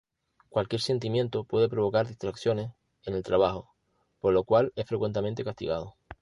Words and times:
Cualquier 0.49 0.81
sentimiento 0.81 1.43
puede 1.43 1.69
provocar 1.69 2.07
distracciones 2.07 2.71
en 3.05 3.13
el 3.13 3.21
trabajo, 3.21 3.75
por 4.19 4.33
lo 4.33 4.45
cual 4.45 4.73
es 4.75 4.87
fuertemente 4.87 5.43
castigado. 5.43 5.93